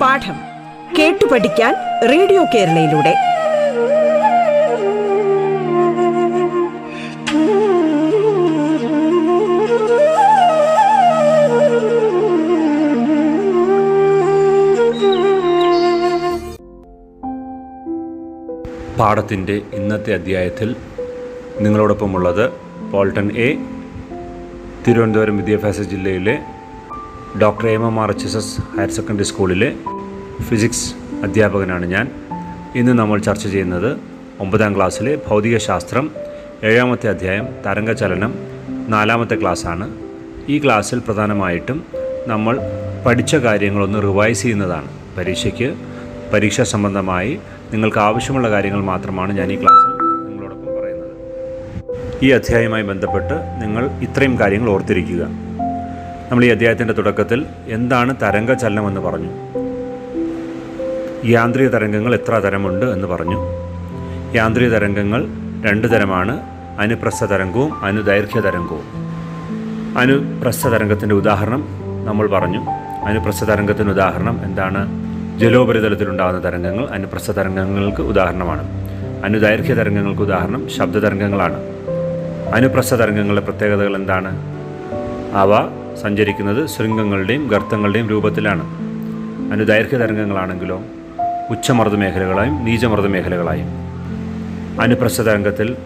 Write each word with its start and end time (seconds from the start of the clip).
പാഠം 0.00 0.36
കേട്ടു 0.98 1.24
പഠിക്കാൻ 1.24 1.74
റേഡിയോ 2.08 2.44
കേരളയിലൂടെ. 2.44 3.14
പാഠത്തിന്റെ 18.98 19.60
ഇന്നത്തെ 19.72 20.14
അധ്യായത്തിൽ 20.14 20.76
നിങ്ങളോടൊപ്പമുള്ളത് 21.60 22.50
പോൾട്ടൺ 22.92 23.30
എ 23.32 23.56
തിരുവനന്തപുരം 24.88 25.36
വിദ്യാഭ്യാസ 25.36 25.80
ജില്ലയിലെ 25.80 26.38
doctor 27.42 27.68
M 27.68 27.86
M 27.86 28.00
R 28.00 28.10
H 28.10 28.26
S 28.26 28.36
S 28.36 28.60
higher 28.76 28.90
secondary 28.90 29.24
സ്കൂളിലെ 29.24 29.76
ഫിസിക്സ് 30.42 30.94
അധ്യാപകനാണ് 31.22 31.86
ഞാൻ. 31.86 32.10
ഇന്ന് 32.74 32.92
നമ്മൾ 32.92 33.18
ചർച്ച 33.18 33.48
ചെയ്യുന്നത് 33.48 33.96
ഒമ്പതാം 34.40 34.76
ക്ലാസ്സിലെ 34.76 35.18
ഭൗതികശാസ്ത്രം 35.28 36.10
ഏഴാമത്തെ 36.64 37.08
അധ്യായം 37.08 37.48
തരംഗചലനം 37.66 38.34
നാലാമത്തെ 38.88 39.40
ക്ലാസ്സാണ്. 39.40 39.94
ഈ 40.48 40.58
ക്ലാസ്സിൽ 40.58 40.98
പ്രധാനമായിട്ടും 40.98 41.84
നമ്മൾ 42.26 42.58
പഠിച്ച 43.06 43.36
കാര്യങ്ങളൊന്ന് 43.36 44.02
റിവൈസ് 44.02 44.42
ചെയ്യുന്നതാണ്. 44.42 44.88
പരീക്ഷയ്ക്ക് 45.18 45.74
പരീക്ഷാ 46.32 46.64
സംബന്ധമായി 46.64 47.38
നിങ്ങൾക്ക് 47.72 47.98
ആവശ്യമുള്ള 47.98 48.50
കാര്യങ്ങൾ 48.50 48.80
മാത്രമാണ് 48.80 49.32
ഞാൻ 49.32 49.52
ഈ 49.52 49.62
ക്ലാസ്സിൽ 49.62 49.95
ഈ 52.22 52.30
അധ്യായവുമായി 52.30 52.82
ബന്ധപ്പെട്ട് 52.82 53.34
നിങ്ങൾ 53.62 53.90
ഇത്രയും 54.02 54.40
കാര്യങ്ങൾ 54.40 54.70
ഓർത്തിരിക്കുക. 54.70 55.28
നമ്മൾ 56.30 56.44
ഈ 56.44 56.48
അധ്യായത്തിന്റെ 56.48 56.94
തുടക്കത്തിൽ 56.94 57.46
എന്താണ് 57.68 58.14
തരംഗ 58.22 58.52
ചലനമെന്ന് 58.52 59.00
പറഞ്ഞു. 59.00 59.28
യാന്ത്രിക 61.24 61.68
തരംഗങ്ങൾ 61.68 62.14
എത്ര 62.14 62.38
തരമുണ്ട് 62.38 62.86
എന്ന് 62.86 63.08
പറഞ്ഞു. 63.08 63.46
യാന്ത്രിക 64.34 64.68
തരംഗങ്ങൾ 64.68 65.26
രണ്ട് 65.64 65.90
തരമാണ്. 65.90 66.40
അനുപ്രസ്ഥ 66.78 67.24
തരംഗവും 67.24 67.84
അനുദൈർഘ്യ 67.84 68.40
തരംഗവും. 68.40 69.06
അനുപ്രസ്ഥ 69.98 70.68
തരംഗത്തിന്റെ 70.68 71.14
ഉദാഹരണം 71.14 71.68
നമ്മൾ 72.04 72.26
പറഞ്ഞു. 72.26 72.64
അനുപ്രസ്ഥ 73.06 73.44
തരംഗത്തിന് 73.44 73.90
ഉദാഹരണം 73.90 74.40
എന്താണ്? 74.44 75.06
ജലോപരിതലത്തിലുണ്ടാകുന്ന 75.38 76.44
തരംഗങ്ങൾ 76.44 76.88
അനുപ്രസ്ഥ 76.88 77.32
തരംഗങ്ങൾക്ക് 77.32 78.02
ഉദാഹരണമാണ്. 78.02 78.66
അനുദൈർഘ്യ 79.24 79.74
തരംഗങ്ങൾക്ക് 79.74 80.22
ഉദാഹരണം 80.22 80.68
ശബ്ദതരംഗങ്ങളാണ് 80.68 81.75
അനുപ്രസ്ഥ 82.54 82.94
തരംഗങ്ങളുടെ 82.94 83.40
പ്രത്യേകതകൾ 83.40 83.96
എന്താണ്? 83.96 84.30
അവ 85.34 85.52
സഞ്ചരിക്കുന്നത് 86.02 86.66
ശൃംഗങ്ങളുടെയും 86.68 87.48
ഗർത്തങ്ങളുടെയും 87.48 88.08
രൂപത്തിലാണ്. 88.08 88.64
അനുദൈർഘ്യ 89.52 89.96
തരംഗങ്ങളാണെങ്കിലോ 89.96 90.82
ഉച്ചമർദ്ദ 91.50 91.96
മേഖലകളായും 91.96 92.64
നീചമർദ്ദ 92.64 93.06
മേഖലകളായും 93.06 93.68
അനുപ്രസ്ഥ 94.80 95.22
തരംഗത്തിൽ 95.22 95.76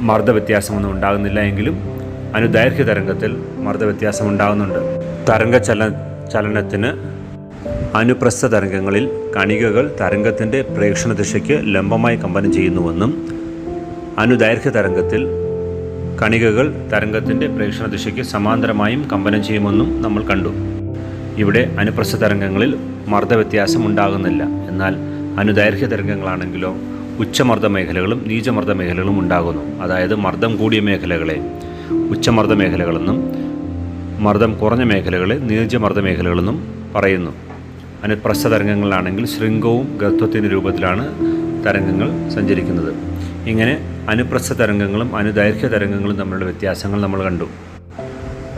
മർദ്ദവ്യത്യാസമൊന്നും 0.00 0.90
ഉണ്ടാകുന്നില്ല 0.90 1.40
എങ്കിലും 1.40 1.76
അനുദൈർഘ്യ 2.34 2.84
തരംഗത്തിൽ 2.84 3.36
മർദ്ദവ്യത്യാസം 3.58 4.28
ഉണ്ടാകുന്നുണ്ട് 4.28 4.80
തരംഗ 5.30 5.56
ചല 5.56 5.88
ചലനത്തിന് 6.32 6.90
അനുപ്രസ്ഥ 7.96 8.46
തരംഗങ്ങളിൽ 8.46 9.10
കണികകൾ 9.36 9.96
തരംഗത്തിന്റെ 10.00 10.62
പ്രേക്ഷണ 10.62 11.12
ദിശയ്ക്ക് 11.12 11.74
ലംബമായി 11.74 12.16
കമ്പനം 12.16 12.52
ചെയ്യുന്നുവെന്നും 12.52 13.28
അനുദൈർഘ്യ 14.18 14.70
തരംഗത്തിൽ 14.70 15.43
കണികകൾ 16.20 16.66
തരംഗത്തിന്റെ 16.92 17.46
പ്രേക്ഷണ 17.46 17.86
ദിശയ്ക്ക് 17.86 18.22
സമാന്തരമായും 18.22 19.08
കമ്പനം 19.12 19.44
ചെയ്യുമെന്നും 19.44 20.02
നമ്മൾ 20.02 20.22
കണ്ടു. 20.22 20.52
ഇവിടെ 21.42 21.76
അനുപ്രസ്ഥ 21.78 22.16
തരംഗങ്ങളിൽ 22.16 22.76
മർദ്ദവ്യത്യാസം 23.08 23.86
ഉണ്ടാകുന്നില്ല 23.86 24.42
എന്നാൽ 24.42 24.94
അനുദൈർഘ്യ 25.38 25.86
തരംഗങ്ങളാണെങ്കിലോ 25.86 26.70
ഉച്ചമർദ്ദ 27.18 27.66
മേഖലകളും 27.66 28.24
നീചമർദ്ദ 28.26 28.72
മേഖലകളും 28.72 29.20
ഉണ്ടാകുന്നു. 29.20 29.82
അതായത് 29.82 30.14
മർദ്ദം 30.14 30.56
കൂടിയ 30.56 30.80
മേഖലകളെ 30.80 31.36
ഉച്ചമർദ്ദ 32.10 32.52
മേഖലകളെന്നും 32.52 33.18
മർദ്ദം 34.20 34.58
കുറഞ്ഞ 34.58 34.82
മേഖലകളെ 34.82 35.34
നീചമർദ്ദ 35.34 36.00
മേഖലകളെന്നും 36.00 36.58
പറയുന്നു. 36.94 37.32
അനുപ്രസ്ഥ 38.04 38.46
തരംഗങ്ങളാണെങ്കിൽ 38.48 39.26
ശൃംഗവും 39.26 39.98
ഗത്വത്തിന്റെ 40.02 40.48
രൂപത്തിലാണ് 40.48 41.04
തരംഗങ്ങൾ 41.66 42.30
സഞ്ചരിക്കുന്നത്. 42.30 42.92
ഇങ്ങനെ 43.46 43.74
അനുപ്രസ്ഥ 44.08 44.52
തരംഗങ്ങളും 44.52 45.16
അനുദൈർഘ്യ 45.16 45.68
തരംഗങ്ങളും 45.68 46.16
തമ്മിലുള്ള 46.16 46.44
വ്യത്യാസങ്ങൾ 46.44 47.00
നമ്മൾ 47.00 47.24
കണ്ടു. 47.24 47.44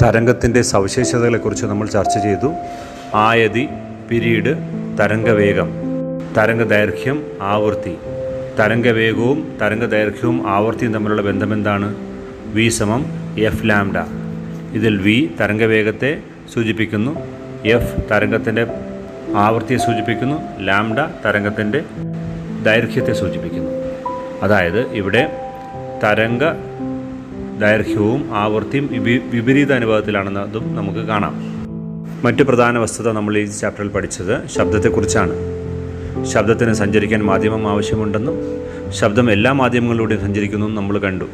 തരംഗത്തിന്റെ 0.03 0.63
സവിശേഷതകളെക്കുറിച്ച് 0.63 1.67
നമ്മൾ 1.67 1.89
ചർച്ച 1.89 2.19
ചെയ്തു. 2.19 2.53
ആയതി 3.15 3.69
പിരീഡ് 4.11 4.57
തരംഗവേഗം 5.01 5.71
തരംഗദൈർഘ്യം 6.39 7.23
ആവൃത്തി. 7.41 7.97
തരംഗവേഗവും 8.59 9.59
തരംഗദൈർഘ്യവും 9.63 10.51
ആവൃത്തിയും 10.51 10.93
തമ്മിലുള്ള 10.93 11.23
ബന്ധം 11.23 11.53
എന്താണ് 11.53 11.95
വി 12.53 12.69
സമം 12.69 13.07
എഫ് 13.39 13.69
ലാംഡ. 13.69 13.99
ഇതിൽ 14.73 14.97
വി 14.97 15.31
തരംഗവേഗത്തെ 15.41 16.19
സൂചിപ്പിക്കുന്നു. 16.55 17.17
എഫ് 17.65 18.11
തരംഗത്തിന്റെ 18.11 18.67
ആവൃത്തിയെ 19.37 19.79
സൂചിപ്പിക്കുന്നു. 19.79 20.61
ലാംഡ 20.61 21.01
തരംഗത്തിന്റെ 21.25 21.85
ദൈർഘ്യത്തെ 22.63 23.13
സൂചിപ്പിക്കുന്നു. 23.13 23.76
അതായത് 24.43 24.81
ഇവിടെ 24.81 25.33
തരംഗ 26.05 26.41
ദൈർഘ്യവും 27.61 28.35
ആവൃത്തിയും 28.35 28.89
വിപരീത 29.33 29.73
അനുപാതത്തിലാണെന്നതും 29.73 30.77
നമുക്ക് 30.77 30.99
കാണാം. 30.99 31.35
മറ്റു 32.25 32.43
പ്രധാന 32.43 32.79
വസ്തുത 32.79 33.13
നമ്മൾ 33.13 33.39
ഈ 33.39 33.45
ചാപ്റ്ററിൽ 33.45 33.89
പഠിച്ചത് 33.89 34.49
ശബ്ദത്തെക്കുറിച്ചാണ്. 34.49 35.35
ശബ്ദത്തിന് 36.25 36.73
സഞ്ചരിക്കാൻ 36.73 37.25
മാധ്യമം 37.25 37.69
ആവശ്യമുണ്ടെന്നും 37.69 38.37
ശബ്ദം 38.93 39.31
എല്ലാ 39.31 39.53
മാധ്യമങ്ങളിലൂടെയും 39.53 40.21
സഞ്ചരിക്കുന്നു 40.21 40.67
നമ്മൾ 40.67 40.99
കണ്ടു. 40.99 41.25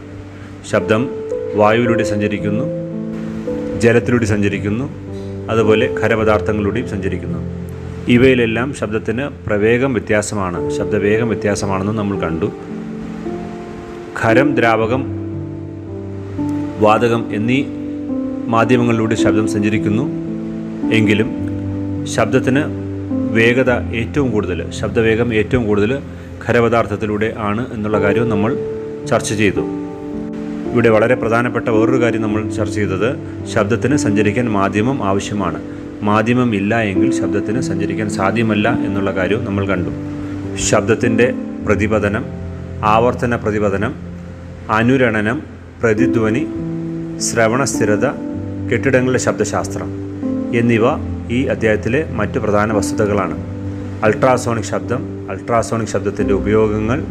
ശബ്ദം 0.71 1.09
വായുവിലൂടെ 1.55 2.05
സഞ്ചരിക്കുന്നു 2.05 2.65
ജലത്തിലൂടെ 3.81 4.25
സഞ്ചരിക്കുന്നു 4.25 4.91
അതുപോലെ 5.51 5.97
ഖരപദാർത്ഥങ്ങളിലൂടെയും 6.03 6.89
സഞ്ചരിക്കുന്നു. 6.89 7.39
ഇവയിലെല്ലാം 8.09 8.75
ശബ്ദത്തിന് 8.75 9.47
പ്രവേഗം 9.47 9.93
വ്യത്യാസമാണ് 9.93 10.71
ശബ്ദവേഗം 10.71 11.29
വ്യത്യാസമാണെന്നും 11.29 11.97
നമ്മൾ 11.97 12.19
കണ്ടു. 12.19 12.53
ഖരം 14.25 14.55
ദ്രാവകം 14.57 15.03
വാതകം 16.79 17.23
എന്നീ 17.35 17.65
മാധ്യമങ്ങളിലൂടെ 18.47 19.15
ശബ്ദം 19.15 19.49
സഞ്ചരിക്കുന്നു. 19.49 20.05
എങ്കിലും 20.99 21.29
ശബ്ദത്തിന് 22.15 22.63
വേഗത 23.37 23.71
ഏറ്റവും 24.01 24.31
കൂടുതൽ 24.31 24.71
ശബ്ദവേഗം 24.71 25.35
ഏറ്റവും 25.35 25.67
കൂടുതൽ 25.67 25.93
ഖരപദാർത്ഥത്തിലൂടെ 26.45 27.35
ആണ് 27.39 27.73
എന്നുള്ള 27.73 28.01
കാര്യവും 28.01 28.29
നമ്മൾ 28.29 28.53
ചർച്ച 29.11 29.33
ചെയ്തു. 29.33 29.65
ഇവിടെ 30.73 30.89
വളരെ 30.89 31.15
പ്രധാനപ്പെട്ട 31.15 31.69
വേറൊരു 31.69 32.01
കാര്യം 32.03 32.23
നമ്മൾ 32.23 32.51
ചർച്ച 32.59 32.75
ചെയ്തത് 32.75 33.11
ശബ്ദത്തിന് 33.55 33.97
സഞ്ചരിക്കാൻ 33.97 34.53
മാധ്യമം 34.53 35.05
ആവശ്യമാണ്. 35.05 35.61
മാധ്യമം 36.03 36.55
ഇല്ല 36.55 36.83
എങ്കിൽ 36.83 37.11
ശബ്ദത്തിന് 37.21 37.61
സഞ്ചരിക്കാൻ 37.61 38.11
സാധ്യമല്ല 38.11 38.69
എന്നുള്ള 38.69 39.11
കാര്യവും 39.11 39.45
നമ്മൾ 39.45 39.67
കണ്ടു. 39.67 39.91
ശബ്ദത്തിന്റെ 40.71 41.35
പ്രതിപതനം 41.67 42.25
ആവർത്തന 42.85 43.37
പ്രതിപതനം 43.37 44.12
അനുരണനം 44.71 45.43
പ്രതിധ്വനി 45.83 46.47
ശ്രവണസ്ഥിരത 47.21 48.07
കെട്ടിടങ്ങളുടെ 48.73 49.19
ശബ്ദശാസ്ത്രം 49.19 49.89
എന്നിവ 50.57 50.83
ഈ 51.31 51.45
അദ്ദേഹത്തിലെ 51.45 52.11
മറ്റ് 52.13 52.39
പ്രധാന 52.39 52.73
വസ്തുതകളാണ്. 52.73 53.37
അൾട്രാസോണിക് 54.05 54.65
ശബ്ദം 54.65 55.31
അൾട്രാസോണിക് 55.31 55.89
ശബ്ദത്തിന്റെ 55.89 56.35
ഉപയോഗങ്ങൾ. 56.35 57.05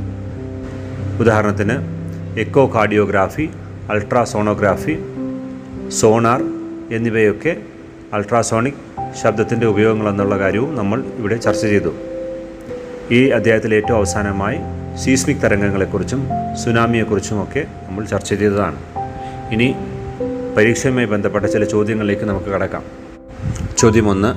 ഉദാഹരണത്തിന് 1.19 1.75
എക്കോ 2.39 2.71
കാർഡിയോഗ്രാഫി 2.75 3.49
അൾട്രാസോണോഗ്രാഫി 3.89 4.99
സോണാർ 5.89 6.43
എന്നിവയൊക്കെ 6.91 7.57
അൾട്രാസോണിക് 8.13 9.13
ശബ്ദത്തിന്റെ 9.23 9.67
ഉപയോഗങ്ങൾ 9.67 10.09
എന്നുള്ള 10.09 10.39
കാര്യവും 10.39 10.75
നമ്മൾ 10.75 11.03
ഇവിടെ 11.17 11.35
ചർച്ച 11.35 11.61
ചെയ്തു. 11.61 11.93
ഈ 13.15 13.29
അധ്യായത്തിൽ 13.29 13.75
ഏറ്റവും 13.75 13.97
അവസാനമായി 13.97 14.57
സീസ്മിക് 15.03 15.41
തരംഗങ്ങളെക്കുറിച്ചും 15.43 16.21
സുനാമിയെക്കുറിച്ചുമൊക്കെ 16.63 17.61
നമ്മൾ 17.87 18.05
ചർച്ച 18.05 18.29
ചെയ്തതാണ്. 18.33 18.77
ഇനി 19.51 19.67
പരീക്ഷയുമായി 20.57 21.05
ബന്ധപ്പെട്ട 21.05 21.45
ചില 21.45 21.63
ചോദ്യങ്ങളിലേക്ക് 21.63 22.25
നമുക്ക് 22.25 22.45
കടക്കാം. 22.45 22.83
ചോദ്യം 23.77 24.09
ഒന്ന് 24.09 24.31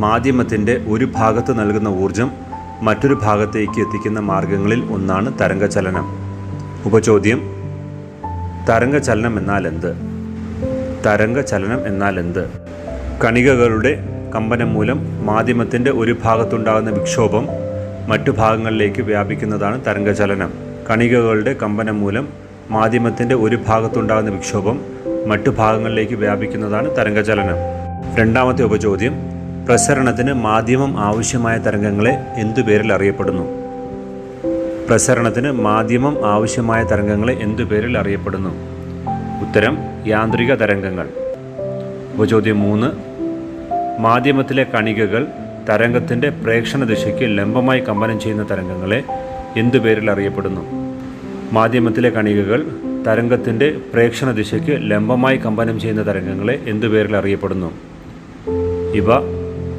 മാധ്യമത്തിന്റെ 0.00 0.84
ഒരു 0.88 1.04
ഭാഗത്ത് 1.04 1.60
നൽകുന്ന 1.60 1.88
ഊർജം 1.88 2.30
മറ്റൊരു 2.82 3.14
ഭാഗത്തേക്ക് 3.22 3.80
എത്തിക്കുന്ന 3.80 4.20
മാർഗങ്ങളിൽ 4.20 4.80
ഒന്നാണ് 4.94 5.38
തരംഗചലനം. 5.40 6.06
ഉപചോദ്യം 6.86 7.40
തരംഗചലനം 8.68 9.38
എന്നാൽ 9.38 9.66
എന്ത് 9.68 9.90
തരംഗചലനം 11.06 11.86
എന്നാൽ 11.86 12.20
എന്ത് 12.20 12.44
കണികകളുടെ 13.24 13.92
കമ്പനം 14.34 14.74
മൂലം 14.74 15.26
മാധ്യമത്തിന്റെ 15.26 15.90
ഒരു 15.90 16.16
ഭാഗത്തുണ്ടാകുന്ന 16.24 16.90
വിക്ഷോഭം 16.90 17.46
മറ്റു 18.08 18.30
ഭാഗങ്ങളിലേക്ക് 18.30 19.02
വ്യാപിക്കുന്നതാണ് 19.02 19.86
തരംഗചലനം. 19.86 20.52
കണികകളുടെ 20.90 21.52
കമ്പനം 21.52 22.00
മൂലം 22.00 22.28
മാധ്യമത്തിന്റെ 22.70 23.34
ഒരു 23.34 23.58
ഭാഗത്തുണ്ടാകുന്ന 23.68 24.30
വിക്ഷോഭം 24.30 24.80
മറ്റു 25.26 25.50
ഭാഗങ്ങളിലേക്ക് 25.50 26.14
വ്യാപിക്കുന്നതാണ് 26.14 26.96
തരംഗചലനം. 26.96 27.56
രണ്ടാമത്തെ 28.18 28.62
ഉപചോദ്യം 28.62 29.12
പ്രസരണത്തിന് 29.68 30.32
മാധ്യമം 30.32 31.00
ആവശ്യമായ 31.00 31.58
തരംഗങ്ങളെ 31.58 32.26
എന്തു 32.36 32.60
പേരിൽ 32.60 32.92
അറിയപ്പെടുന്നു? 32.92 33.42
പ്രസരണത്തിന് 34.88 35.50
മാധ്യമം 35.50 36.26
ആവശ്യമായ 36.26 36.82
തരംഗങ്ങളെ 36.82 37.34
എന്തു 37.34 37.62
പേരിൽ 37.62 37.98
അറിയപ്പെടുന്നു? 37.98 38.50
ഉത്തരം 39.48 39.78
യാന്ത്രിക 40.06 40.54
തരംഗങ്ങൾ. 40.54 41.08
ഉപചോദ്യം 42.14 42.60
മൂന്ന് 42.60 42.92
മാധ്യമത്തിലെ 44.00 44.64
കണികകൾ 44.64 45.26
തരംഗത്തിന്റെ 45.68 46.30
പ്രേക്ഷണ 46.30 46.84
ദിശയ്ക്ക് 46.84 47.38
ലംബമായി 47.38 47.80
കമ്പനം 47.80 48.20
ചെയ്യുന്ന 48.20 48.46
തരംഗങ്ങളെ 48.50 49.02
എന്തു 49.56 49.78
പേരിൽ 49.78 50.10
അറിയപ്പെടുന്നു? 50.10 50.60
മാധ്യമത്തിലെ 51.52 52.10
കണികകൾ 52.10 52.62
തരംഗത്തിന്റെ 53.06 53.76
പ്രേക്ഷണ 53.94 54.30
ദിശയ്ക്ക് 54.30 54.90
ലംബമായി 54.90 55.36
കമ്പനം 55.36 55.80
ചെയ്യുന്ന 55.80 56.06
തരംഗങ്ങളെ 56.06 56.58
എന്തു 56.66 56.86
പേരിൽ 56.86 57.16
അറിയപ്പെടുന്നു? 57.16 57.72
ഇവ 58.94 59.12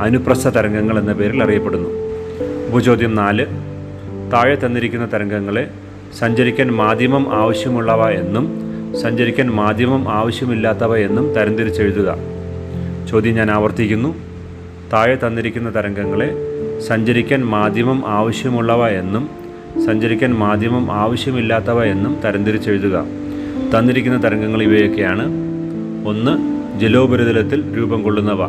അനുപ്രസ്ഥ 0.02 0.50
തരംഗങ്ങൾ 0.50 1.00
എന്ന 1.00 1.14
പേരിൽ 1.14 1.44
അറിയപ്പെടുന്നു. 1.44 1.90
ഉപചോദ്യം 2.68 3.16
നാല് 3.16 3.46
താഴെ 4.34 4.66
തന്നിരിക്കുന്ന 4.66 5.14
തരംഗങ്ങളെ 5.14 5.70
സഞ്ചരിക്കാൻ 6.20 6.72
മാധ്യമം 6.72 7.34
ആവശ്യമുള്ളവ 7.34 8.10
എന്നും 8.10 8.64
സഞ്ചരിക്കാൻ 9.02 9.52
മാധ്യമം 9.52 10.10
ആവശ്യമില്ലാത്തവ 10.10 10.98
എന്നും 10.98 11.34
തരംതിരിച്ചെഴുതുക. 11.34 12.18
ചോദ്യം 13.10 13.36
ഞാൻ 13.36 13.52
ആവർത്തിക്കുന്നു. 13.52 14.33
താഴെ 14.92 15.16
തന്നിരിക്കുന്ന 15.16 15.76
തരംഗങ്ങളെ 15.76 16.34
സഞ്ചരിക്കാൻ 16.80 17.46
മാധ്യമം 17.46 18.08
ആവശ്യമുള്ളവ 18.08 18.88
എന്നും 18.88 19.30
സഞ്ചരിക്കാൻ 19.86 20.36
മാധ്യമം 20.36 20.92
ആവശ്യമില്ലാത്തവ 20.92 21.84
എന്നും 21.84 22.22
തരംതിരിച്ചെഴുതുക 22.26 23.06
തന്നിരിക്കുന്ന 23.78 24.24
തരംഗങ്ങൾ 24.24 24.64
ഇവയൊക്കെയാണ്. 24.64 25.26
ഒന്ന് 26.08 26.54
ജലോപരിതലത്തിൽ 26.80 27.78
രൂപം 27.78 28.04
കൊള്ളുന്നവ. 28.04 28.46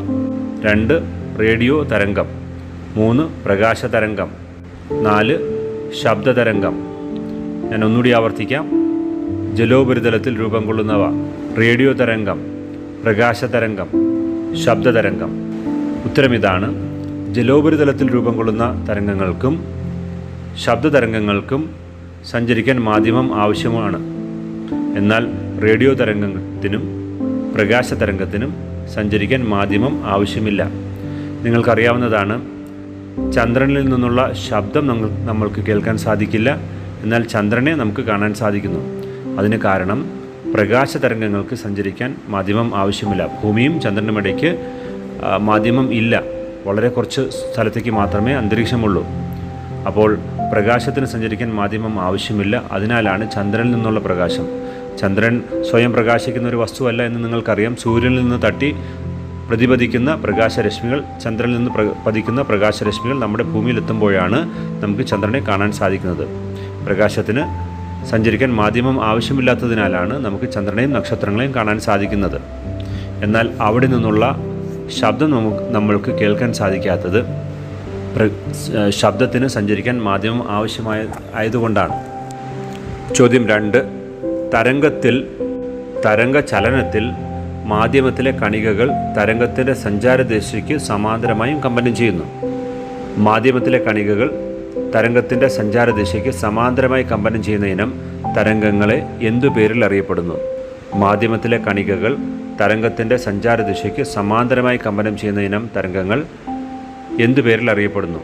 രണ്ട് 0.65 1.03
റേഡിയോ 1.41 1.85
തരംഗം. 1.85 2.27
മൂന്ന് 2.97 3.45
പ്രകാശ 3.45 3.85
തരംഗം. 3.85 4.31
നാല് 5.03 5.39
ശബ്ദ 6.03 6.31
തരംഗം. 6.31 6.75
ഞാൻ 7.71 7.85
ഒന്നുകൂടി 7.85 8.11
ആവർത്തിക്കാം. 8.11 8.71
ജലോപരിതലത്തിൽ 9.57 10.41
രൂപം 10.41 10.67
കൊള്ളുന്നവ. 10.67 11.11
റേഡിയോ 11.59 11.93
തരംഗം 11.93 12.41
പ്രകാശ 13.05 13.45
തരംഗം 13.45 13.89
ശബ്ദതരംഗം 14.57 15.25
ഉത്തരം 15.25 15.54
ഇതാണ് 16.13 16.69
ജലോപരിതലത്തിൽ 17.35 18.15
രൂപം 18.15 18.37
കൊള്ളുന്ന 18.37 18.87
തരംഗങ്ങൾക്കും 18.89 19.65
ശബ്ദ 20.59 20.87
തരംഗങ്ങൾക്കും 20.87 21.71
സഞ്ചരിക്കാൻ 22.31 22.81
മാധ്യമം 22.81 23.35
ആവശ്യമാണ്. 23.35 23.97
എന്നാൽ 24.97 25.27
റേഡിയോ 25.63 25.95
തരംഗത്തിനും 25.95 26.83
പ്രകാശ 27.55 27.93
തരംഗത്തിനും 27.93 28.55
സഞ്ചരിക്കാൻ 28.95 29.45
മാധ്യമം 29.45 30.05
ആവശ്യമില്ല. 30.05 30.69
നിങ്ങൾക്കറിയാവുന്നതാണ് 31.43 32.43
ചന്ദ്രനിൽ 33.33 33.89
നിന്നുള്ള 33.89 34.33
ശബ്ദം 34.33 34.87
നമ്മൾ 34.87 35.11
നമ്മൾക്ക് 35.11 35.61
കേൾക്കാൻ 35.61 35.99
സാധിക്കില്ല. 35.99 36.61
എന്നാൽ 37.03 37.25
ചന്ദ്രനെ 37.25 37.75
നമുക്ക് 37.75 38.01
കാണാൻ 38.01 38.35
സാധിക്കുന്നു. 38.35 38.81
അതിന് 39.39 39.57
കാരണം 39.57 40.07
പ്രകാശ 40.55 40.97
തരംഗങ്ങൾക്ക് 40.97 41.55
സഞ്ചരിക്കാൻ 41.55 42.17
മാധ്യമം 42.29 42.77
ആവശ്യമില്ല. 42.77 43.41
ഭൂമിയും 43.43 43.81
ചന്ദ്രനും 43.81 44.19
ഇടയ്ക്ക് 44.19 44.81
ആ, 44.83 44.84
മാധ്യമം 45.37 45.95
ഇല്ല. 45.95 46.23
വളരെ 46.67 46.89
കുറച്ച് 46.89 47.21
സ്ഥലത്തേക്ക് 47.31 47.91
മാത്രമേ 47.91 48.33
അന്തരീക്ഷമുള്ളൂ. 48.33 49.07
അപ്പോൾ 49.87 50.19
പ്രകാശത്തിന് 50.53 51.07
സഞ്ചരിക്കാൻ 51.07 51.55
മാധ്യമം 51.55 52.01
ആവശ്യമില്ല. 52.01 52.63
അതിനാലാണ് 52.73 53.31
ചന്ദ്രനിൽ 53.31 53.71
നിന്നുള്ള 53.71 54.01
പ്രകാശം. 54.01 54.47
ചന്ദ്രൻ 54.99 55.43
സ്വയം 55.71 55.93
പ്രകാശിക്കുന്ന 55.93 56.49
ഒരു 56.49 56.57
വസ്തുവല്ല 56.57 57.03
എന്ന് 57.03 57.25
നിങ്ങൾക്കറിയാം. 57.25 57.77
സൂര്യനിൽ 57.77 58.21
നിന്ന് 58.21 58.43
തട്ടി 58.43 58.77
പ്രതിപതിക്കുന്ന 59.49 60.15
പ്രകാശരശ്മികൾ 60.15 61.05
ചന്ദ്രനിൽ 61.25 61.57
നിന്ന് 61.57 61.71
പതിക്കുന്ന 62.07 62.43
പ്രകാശരശ്മികൾ 62.43 63.19
നമ്മുടെ 63.19 63.45
ഭൂമിയിലെത്തുമ്പോഴാണ് 63.45 64.51
നമുക്ക് 64.83 65.07
ചന്ദ്രനെ 65.07 65.39
കാണാൻ 65.39 65.73
സാധിക്കുന്നത്. 65.73 66.29
പ്രകാശത്തിന് 66.87 67.43
സഞ്ചരിക്കാൻ 68.07 68.55
മാധ്യമം 68.55 69.05
ആവശ്യമില്ലാത്തതിനാലാണ് 69.05 70.25
നമുക്ക് 70.25 70.53
ചന്ദ്രനെയും 70.53 70.93
നക്ഷത്രങ്ങളെയും 70.93 71.55
കാണാൻ 71.55 71.81
സാധിക്കുന്നത്. 71.81 72.41
എന്നാൽ 73.25 73.51
അവിടെ 73.61 73.87
നിന്നുള്ള 73.87 74.37
ശബ്ദം 74.91 75.31
നമുക്ക് 75.31 75.75
നമ്മൾക്ക് 75.75 76.11
കേൾക്കാൻ 76.11 76.53
സാധിക്കാത്തത് 76.53 77.25
ശബ്ദത്തിന് 78.89 79.47
സഞ്ചരിക്കാൻ 79.47 80.03
മാധ്യമം 80.03 80.51
ആവശ്യമായ 80.51 81.07
ആയതുകൊണ്ടാണ്. 81.35 81.93
ചോദ്യം 83.15 83.49
രണ്ട്. 83.49 83.85
തരംഗത്തിൽ 84.55 85.27
തരംഗ 86.07 86.41
ചലനത്തിൽ 86.41 87.11
മാധ്യമത്തിലെ 87.65 88.31
കണികകൾ 88.31 88.91
തരംഗത്തിന്റെ 89.17 89.75
സഞ്ചാരദിശയ്ക്ക് 89.75 90.79
സമാന്തരമായും 90.79 91.61
കമ്പനം 91.61 91.97
ചെയ്യുന്നു. 91.97 92.25
മാധ്യമത്തിലെ 93.17 93.79
കണികകൾ 93.79 94.31
തരംഗത്തിന്റെ 94.95 95.49
സഞ്ചാരദിശയ്ക്ക് 95.49 96.31
സമാന്തരമായി 96.31 97.03
കമ്പനം 97.03 97.43
ചെയ്യുന്ന 97.43 97.67
ഇനം 97.67 97.95
തരംഗങ്ങളെ 98.37 99.07
എന്തു 99.23 99.47
പേരിൽ 99.47 99.85
അറിയപ്പെടുന്നു? 99.85 100.35
മാധ്യമത്തിലെ 100.95 101.57
കണികകൾ 101.57 102.17
തരംഗത്തിന്റെ 102.61 103.17
സഞ്ചാരദിശയ്ക്ക് 103.17 104.03
സമാന്തരമായി 104.03 104.77
കമ്പനം 104.87 105.19
ചെയ്യുന്ന 105.19 105.41
ഇനം 105.41 105.71
തരംഗങ്ങൾ 105.77 106.25
എന്തു 107.21 107.41
പേരിൽ 107.41 107.71
അറിയപ്പെടുന്നു? 107.71 108.19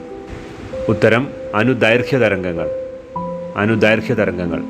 ഉത്തരം 0.89 1.29
അനുദൈർഘ്യ 1.55 2.19
തരംഗങ്ങൾ. 2.19 2.69
അനുദൈർഘ്യ 3.57 4.15
തരംഗങ്ങൾ. 4.15 4.63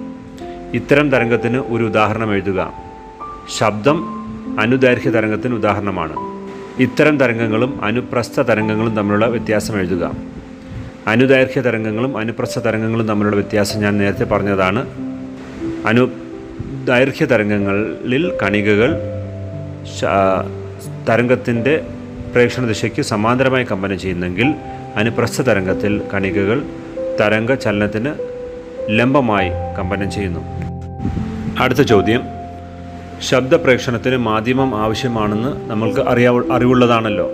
ഇത്തരം 0.74 1.10
തരംഗത്തിന് 1.10 1.56
ഒരു 1.56 1.84
ഉദാഹരണം 1.84 2.32
എഴുതുക. 2.32 2.72
ശബ്ദം 3.58 4.04
അനുദൈർഘ്യ 4.60 5.10
തരംഗത്തിന് 5.10 5.54
ഉദാഹരണമാണ്. 5.54 6.16
ഇത്തരം 6.82 7.18
തരംഗങ്ങളും 7.18 7.84
അനുപ്രസ്ഥ 7.84 8.40
തരംഗങ്ങളും 8.40 8.96
തമ്മിലുള്ള 8.96 9.26
വ്യത്യാസം 9.26 9.78
എഴുതുക. 9.78 10.14
അനുദൈർഘ്യ 11.06 11.60
തരംഗങ്ങളും 11.60 12.18
അനുപ്രസ്ഥ 12.18 12.58
തരംഗങ്ങളും 12.58 13.08
തമ്മിലുള്ള 13.08 13.36
വ്യത്യാസം 13.36 13.80
ഞാൻ 13.80 13.98
നേരത്തെ 13.98 14.24
പറഞ്ഞതാണ്. 14.24 14.86
അനു 15.86 16.08
ദൈർഘ്യ 16.84 17.24
തരംഗങ്ങളിൽ 17.24 18.32
കണികകൾ 18.42 19.19
തരംഗത്തിന്റെ 21.08 21.86
പ്രേക്ഷണ 22.32 22.66
ദിശയ്ക്ക് 22.66 23.02
സമാന്തരമായി 23.02 23.64
കമ്പനം 23.64 23.98
ചെയ്യുന്നെങ്കിൽ 23.98 24.54
അനുപ്രസ്ഥ 24.96 25.42
തരംഗത്തിൽ 25.42 26.02
കണികകൾ 26.14 26.62
തരംഗ 27.20 27.54
ചലനത്തിന് 27.54 28.14
ലംബമായി 28.88 29.50
കമ്പനം 29.78 30.10
ചെയ്യുന്നു. 30.10 30.40
അടുത്ത 31.60 31.78
ചോദ്യം. 31.78 32.22
ശബ്ദ 33.22 33.54
പ്രേക്ഷണത്തിന് 33.54 34.16
മാധ്യമം 34.16 34.74
ആവശ്യമാണെന്ന് 34.74 35.70
നമ്മൾക്ക് 35.70 36.00
അറിയാ 36.00 36.44
അറിവുള്ളതാണല്ലോ. 36.52 37.30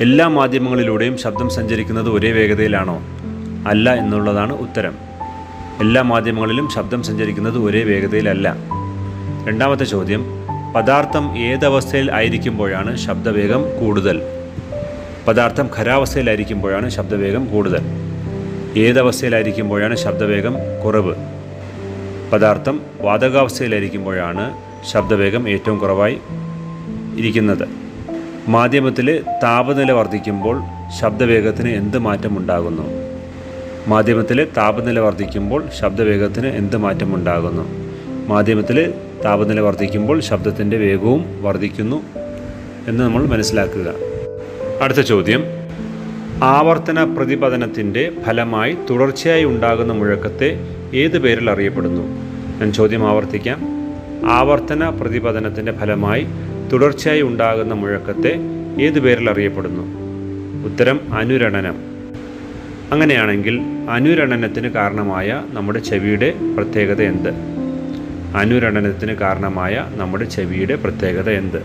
എല്ലാ 0.00 0.28
മാധ്യമങ്ങളിലൂടെയും 0.28 1.18
ശബ്ദം 1.18 1.50
സഞ്ചരിക്കുന്നത് 1.50 2.08
ഒരേ 2.08 2.32
വേഗതയിലാണോ? 2.32 3.02
അല്ല 3.68 3.94
എന്നുള്ളതാണ് 3.94 4.52
ഉത്തരം. 4.52 4.94
എല്ലാ 5.80 6.02
മാധ്യമങ്ങളിലും 6.02 6.70
ശബ്ദം 6.70 7.02
സഞ്ചരിക്കുന്നത് 7.02 7.58
ഒരേ 7.58 7.82
വേഗതയിലല്ല. 7.82 8.56
രണ്ടാമത്തെ 9.48 9.84
ചോദ്യം. 9.84 10.37
പദാർത്ഥം 10.74 11.38
ഏതവസ്ഥയിൽ 11.38 12.12
ആയിരിക്കുമ്പോഴാണ് 12.12 12.96
ശബ്ദവേഗം 12.96 13.62
കൂടുതൽ? 13.80 14.22
പദാർത്ഥം 15.28 15.70
ഖരാവസ്ഥയിലായിരിക്കുമ്പോഴാണ് 15.78 16.90
ശബ്ദവേഗം 16.90 17.46
കൂടുതൽ. 17.46 17.80
ഏതവസ്ഥയിലായിരിക്കുമ്പോഴാണ് 18.78 19.96
ശബ്ദവേഗം 19.96 20.54
കുറവ്? 20.84 21.14
പദാർത്ഥം 22.32 22.80
വാതകാവസ്ഥയിലായിരിക്കുമ്പോഴാണ് 23.00 24.58
ശബ്ദവേഗം 24.90 25.48
ഏറ്റവും 25.48 25.78
കുറവായി 25.78 26.18
ഇരിക്കുന്നത്. 27.18 27.68
മാധ്യമത്തിൽ 28.48 29.24
താപനില 29.42 29.92
വർദ്ധിക്കുമ്പോൾ 29.92 30.62
ശബ്ദവേഗത്തിന് 31.00 31.68
എന്ത് 31.68 31.98
മാറ്റമുണ്ടാകുന്നു? 31.98 32.82
മാധ്യമത്തിൽ 33.88 34.44
താപനില 34.56 34.98
വർദ്ധിക്കുമ്പോൾ 34.98 35.64
ശബ്ദവേഗത്തിന് 35.80 36.46
എന്ത് 36.46 36.76
മാറ്റമുണ്ടാകുന്നു? 36.76 37.64
മാധ്യമത്തിലെ 38.28 39.07
താപനില 39.24 39.60
വർദ്ധിക്കുമ്പോൾ 39.60 40.20
ശബ്ദത്തിന്റെ 40.20 40.76
വേഗവും 40.76 41.42
വർദ്ധിക്കുന്നു 41.42 42.02
എന്ന് 42.88 43.04
നമ്മൾ 43.04 43.26
മനസ്സിലാക്കുക. 43.26 43.94
അടുത്ത 44.82 44.98
ചോദ്യം. 44.98 45.44
ആവർത്തന 46.42 47.04
പ്രതിപതനത്തിന്റെ 47.04 48.12
ഫലമായി 48.26 48.76
തുടർച്ചയായി 48.90 49.44
ഉണ്ടാകുന്ന 49.44 49.92
മുഴക്കത്തെ 49.92 50.58
ഏത് 50.94 51.18
പേരിൽ 51.18 51.50
അറിയപ്പെടുന്നു? 51.50 52.02
ഞാൻ 52.60 52.72
ചോദ്യം 52.72 53.08
ആവർത്തിക്കാം. 53.08 53.60
ആവർത്തന 54.30 54.88
പ്രതിപതനത്തിന്റെ 54.88 55.72
ഫലമായി 55.72 56.26
തുടർച്ചയായി 56.72 57.22
ഉണ്ടാകുന്ന 57.22 57.74
മുഴക്കത്തെ 57.74 58.36
ഏത് 58.80 59.00
പേരിൽ 59.00 59.30
അറിയപ്പെടുന്നു? 59.30 59.82
ഉത്തരം 60.66 61.14
അനുരണനം. 61.14 61.76
അങ്ങനെയാണെങ്കിൽ 62.92 63.60
അനുരണനത്തിന് 63.90 64.68
കാരണമായ 64.68 65.42
നമ്മുടെ 65.52 65.78
ചെവിയുടെ 65.78 66.34
പ്രത്യേകത 66.56 67.02
എന്ത്? 67.02 67.57
അനുരണനത്തിന് 68.34 69.12
കാരണമായ 69.12 69.86
നമ്മുടെ 69.94 70.24
ചെവിയുടെ 70.24 70.74
പ്രത്യേകത 70.74 71.30
എന്ത്? 71.30 71.62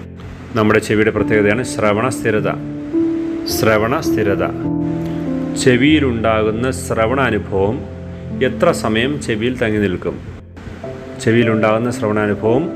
നമ്മുടെ 0.56 0.80
ചെവിയുടെ 0.80 1.12
പ്രത്യേകതയാണ് 1.12 1.64
ശ്രവണ 1.64 2.10
സ്ഥിരത. 2.10 2.52
ശ്രവണ 3.60 4.00
സ്ഥിരത. 4.00 4.48
ചെവിയിലുണ്ടാകുന്ന 5.56 6.72
ശ്രവണ 6.72 7.22
അനുഭവം 7.22 7.80
എത്ര 8.44 8.72
സമയം 8.72 9.22
ചെവിയിൽ 9.22 9.58
തങ്ങി 9.58 9.78
നിൽക്കും? 9.78 10.20
ചെവിയിലുണ്ടാകുന്ന 11.22 11.92
ശ്രവണാനുഭവം 11.92 12.70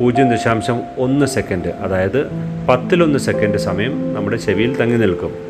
പൂജ്യം 0.00 0.30
ദശാംശം 0.30 0.80
ഒന്ന് 0.98 1.26
സെക്കൻഡ് 1.26 1.68
അതായത് 1.68 2.26
പത്തിലൊന്ന് 2.68 3.18
സെക്കൻഡ് 3.18 3.56
സമയം 3.56 4.14
നമ്മുടെ 4.14 4.36
ചെവിയിൽ 4.36 4.76
തങ്ങി 4.76 4.96
നിൽക്കും. 4.96 5.49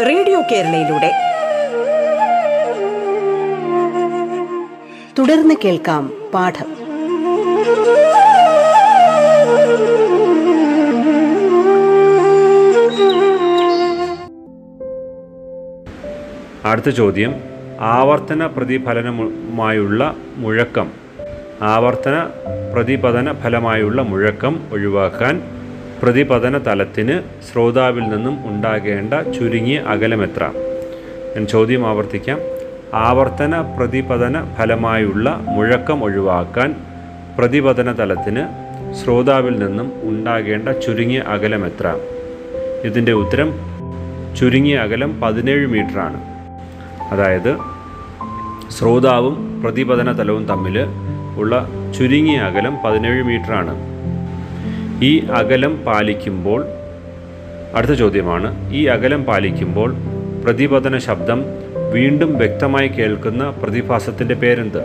റേഡിയോ 0.00 0.42
കേരളയിലൂടെ. 0.52 1.12
തുടർന്ന് 5.18 5.54
കേൾക്കാം 5.64 6.30
പാഠം. 6.34 6.74
അടുത്ത 16.70 16.90
ചോദ്യം. 16.90 17.34
ആവർത്തന 17.80 18.46
പ്രതിഫലനമായുള്ള 18.46 20.16
മുഴക്കം. 20.36 20.92
ആവർത്തന 21.62 22.30
പ്രതിപതന 22.74 23.32
ഫലമായുള്ള 23.32 24.02
മുഴക്കം 24.02 24.68
ഒഴിവാക്കാൻ 24.72 25.53
പ്രതിപതന 26.02 26.58
തലത്തിന് 26.58 27.14
ശ്രോതാവിൽ 27.46 28.04
നിന്നും 28.08 28.34
ഉണ്ടാകേണ്ട 28.46 29.14
ചുരുങ്ങിയ 29.36 29.78
അകലമെത്ര? 29.92 30.44
ഞാൻ 31.34 31.46
ചോദ്യം 31.46 31.86
ആവർത്തിക്കാം. 31.86 32.38
ആവർത്തന 32.94 33.60
പ്രതിപതന 33.76 34.54
ഫലമായുള്ള 34.56 35.28
മുഴക്കം 35.54 36.04
ഒഴിവാക്കാൻ 36.04 36.74
പ്രതിപതന 37.38 37.92
തലത്തിന് 37.92 38.42
ശ്രോതാവിൽ 38.94 39.54
നിന്നും 39.58 39.92
ഉണ്ടാകേണ്ട 40.02 40.68
ചുരുങ്ങിയ 40.68 41.20
എത്ര 41.64 41.86
ഇതിന്റെ 42.84 43.12
ഉത്തരം 43.12 43.48
ചുരുങ്ങിയ 44.38 44.76
അകലം 44.76 45.20
പതിനേഴ് 45.20 45.66
മീറ്ററാണ്. 45.66 46.20
അതായത് 47.12 47.52
ശ്രോതാവും 48.70 49.62
പ്രതിപതന 49.62 50.12
തലവും 50.12 50.44
തമ്മിൽ 50.46 50.76
ഉള്ള 51.36 51.68
ചുരുങ്ങിയ 51.98 52.38
അകലം 52.38 52.76
പതിനേഴ് 52.84 53.22
മീറ്ററാണ്. 53.22 53.93
ഈ 55.02 55.28
അകലം 55.28 55.84
പാലിക്കുമ്പോൾ 55.84 56.64
അടുത്ത 57.74 57.92
ചോദ്യമാണ് 57.92 58.74
ഈ 58.74 58.86
അകലം 58.86 59.24
പാലിക്കുമ്പോൾ 59.24 59.94
പ്രതിപതന 60.44 60.98
ശബ്ദം 60.98 61.44
വീണ്ടും 61.92 62.38
വ്യക്തമായി 62.38 62.88
കേൾക്കുന്ന 62.88 63.50
പ്രതിഭാസത്തിന്റെ 63.50 64.34
പേരെന്ത്? 64.34 64.82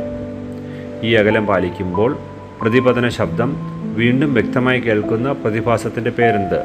ഈ 1.04 1.14
അകലം 1.14 1.48
പാലിക്കുമ്പോൾ 1.48 2.18
പ്രതിപതന 2.62 3.10
ശബ്ദം 3.10 3.80
വീണ്ടും 3.96 4.34
വ്യക്തമായി 4.34 4.80
കേൾക്കുന്ന 4.80 5.32
പ്രതിഭാസത്തിന്റെ 5.32 6.10
പേരെന്ത്? 6.10 6.60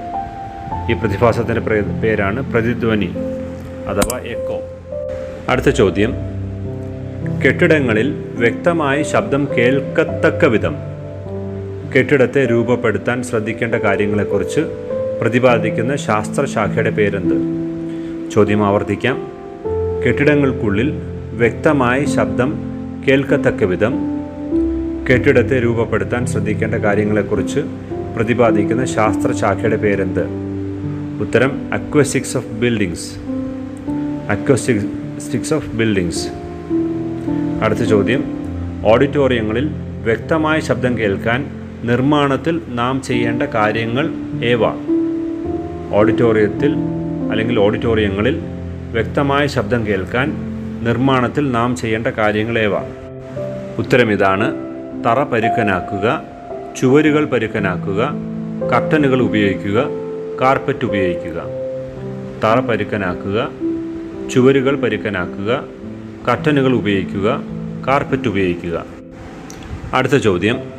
ഈ 0.90 0.94
പ്രതിഭാസത്തിന്റെ 0.94 1.60
പേരാണ് 2.02 2.40
പ്രതിധ്വനി 2.42 3.10
അഥവാ 3.88 4.18
എക്കോ 4.18 4.62
അടുത്ത 5.48 5.68
ചോദ്യം 5.68 6.12
കെട്ടിടങ്ങളിൽ 7.44 8.14
വ്യക്തമായി 8.34 9.02
ശബ്ദം 9.02 9.48
കേൾക്കത്തക്ക 9.58 10.44
വിധം 10.44 10.93
കെട്ടിടത്തെ 11.96 12.46
രൂപപ്പെടുത്താൻ 12.46 13.22
ശ്രദ്ധിക്കേണ്ട 13.22 13.74
കാര്യങ്ങളെക്കുറിച്ച് 13.74 14.60
പ്രതിപാദിക്കുന്ന 15.20 15.96
ശാസ്ത്രശാഖയുടെ 15.96 16.90
പേരെന്ത്? 16.90 17.34
ചോദ്യം 18.30 18.66
ആവർത്തിക്കാം. 18.66 19.28
കെട്ടിടങ്ങൾക്കുള്ളിൽ 20.06 20.92
വ്യക്തമായ 21.32 22.04
ശബ്ദം 22.04 22.54
കേൾക്കത്തക്ക 23.08 23.64
വിധം. 23.64 23.94
കെട്ടിടത്തെ 25.10 25.62
രൂപപ്പെടുത്താൻ 25.62 26.26
ശ്രദ്ധിക്കേണ്ട 26.26 26.74
കാര്യങ്ങളെക്കുറിച്ച് 26.74 27.60
പ്രതിപാദിക്കുന്ന 28.16 28.84
ശാസ്ത്രശാഖയുടെ 28.84 29.76
പേരെന്ത്? 29.76 30.24
ഉത്തരം 31.20 31.74
acoustics 31.74 32.36
of 32.36 32.48
buildings 32.48 33.18
acoustics 34.30 35.54
of 35.54 35.76
buildings 35.76 36.28
അടുത്ത 37.64 37.80
ചോദ്യം 37.80 38.24
ഓഡിറ്റോറിയങ്ങളിൽ 38.84 39.70
വ്യക്തമായ 40.04 40.60
ശബ്ദം 40.60 40.98
കേൾക്കാൻ 40.98 41.63
നിർമ്മാണത്തിൽ 41.87 42.61
നാം 42.69 43.03
ചെയ്യേണ്ട 43.03 43.43
കാര്യങ്ങൾ 43.43 44.11
ഏവ? 44.45 44.61
ഓഡിറ്റോറിയത്തിൽ 45.95 46.75
അല്ലെങ്കിൽ 47.31 47.61
ഓഡിറ്റോറിയങ്ങളിൽ 47.61 48.43
വ്യക്തമായ 48.93 49.47
ശബ്ദം 49.47 49.87
കേൾക്കാൻ 49.87 50.33
നിർമ്മാണത്തിൽ 50.85 51.53
നാം 51.53 51.76
ചെയ്യേണ്ട 51.76 52.07
കാര്യങ്ങൾ 52.07 52.59
ഏവ? 52.59 52.73
ഉത്തരം 53.79 54.12
ഇതാണ് 54.12 54.55
തറ 55.07 55.23
പരുക്കനാക്കുക 55.23 56.23
ചുവരുകൾ 56.81 57.25
പരുക്കനാക്കുക 57.25 58.12
കർട്ടനുകൾ 58.73 59.23
ഉപയോഗിക്കുക 59.23 59.87
കാർപ്പറ്റ് 60.41 60.85
ഉപയോഗിക്കുക. 60.85 61.43
തറ 62.45 62.61
പരുക്കനാക്കുക 62.61 63.50
ചുവരുകൾ 64.31 64.76
പരുക്കനാക്കുക 64.76 65.64
കർട്ടനുകൾ 66.29 66.73
ഉപയോഗിക്കുക 66.73 67.43
കാർപ്പറ്റ് 67.88 68.29
ഉപയോഗിക്കുക. 68.29 68.85
അടുത്ത 69.95 70.17
ചോദ്യം. 70.17 70.74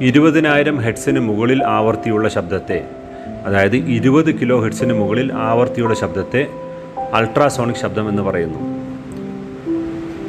ഇരുപതിനായിരം 0.00 0.76
ഹെഡ്സിന് 0.76 1.20
മുകളിൽ 1.20 1.64
ആവർത്തിയുള്ള 1.64 2.28
ശബ്ദത്തെ 2.28 2.84
അതായത് 3.46 3.76
ഇരുപത് 3.76 4.38
കിലോ 4.38 4.60
ഹെഡ്സിന് 4.60 4.92
മുകളിൽ 4.92 5.32
ആവർത്തിയുള്ള 5.32 5.94
ശബ്ദത്തെ 5.94 6.46
അൾട്രാസോണിക് 7.12 7.76
ശബ്ദം 7.76 8.08
എന്ന് 8.08 8.22
പറയുന്നു. 8.22 8.58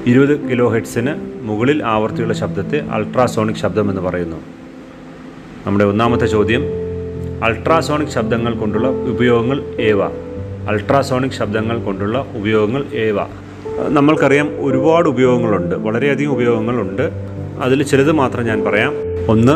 ഇരുപത് 0.05 0.50
കിലോ 0.50 0.67
ഹെഡ്സിന് 0.67 1.15
മുകളിൽ 1.41 1.86
ആവർത്തിയുള്ള 1.86 2.33
ശബ്ദത്തെ 2.33 2.79
അൾട്രാസോണിക് 2.91 3.57
ശബ്ദം 3.57 3.89
എന്ന് 3.89 4.01
പറയുന്നു. 4.01 4.38
നമ്മുടെ 5.65 5.86
ഒന്നാമത്തെ 5.86 6.25
ചോദ്യം 6.25 6.63
അൾട്രാസോണിക് 7.43 8.09
ശബ്ദങ്ങൾ 8.09 8.53
കൊണ്ടുള്ള 8.53 8.88
ഉപയോഗങ്ങൾ 8.88 9.63
ഏവ? 9.79 10.03
അൾട്രാസോണിക് 10.69 11.31
ശബ്ദങ്ങൾ 11.31 11.79
കൊണ്ടുള്ള 11.79 12.25
ഉപയോഗങ്ങൾ 12.36 12.86
ഏവ? 12.93 13.17
നമ്മൾക്കറിയാം 13.89 14.50
ഒരുപാട് 14.59 15.09
ഉപയോഗങ്ങളുണ്ട് 15.09 15.75
വളരെയധികം 15.75 16.31
ഉപയോഗങ്ങളുണ്ട്. 16.31 17.26
അതിൽ 17.61 17.83
ചിലത് 17.83 18.11
മാത്രം 18.11 18.45
ഞാൻ 18.45 18.63
പറയാം. 18.63 18.93
ഒന്ന് 19.27 19.53